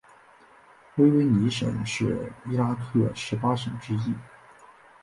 [0.95, 4.15] 尼尼微省是伊拉克十八省之一。